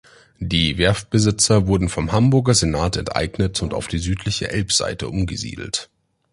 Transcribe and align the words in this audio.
Die 0.39 0.79
Werftbesitzer 0.79 1.67
wurden 1.67 1.87
vom 1.87 2.11
Hamburger 2.11 2.55
Senat 2.55 2.97
enteignet 2.97 3.61
und 3.61 3.75
auf 3.75 3.85
die 3.85 3.99
südliche 3.99 4.49
Elbseite 4.49 5.07
umgesiedelt. 5.07 5.91